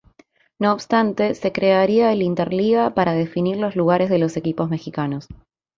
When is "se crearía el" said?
1.35-2.23